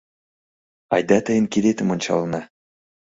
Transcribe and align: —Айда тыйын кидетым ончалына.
—Айда 0.93 1.17
тыйын 1.25 1.45
кидетым 1.53 1.87
ончалына. 1.93 2.41